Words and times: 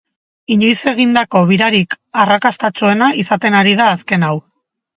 Inoiz 0.53 0.77
egindako 0.91 1.41
birarik 1.51 1.93
arrakastatsuena 2.25 3.13
izaten 3.25 3.61
ari 3.63 3.79
da 3.85 3.93
azken 3.99 4.29
hau. 4.31 4.37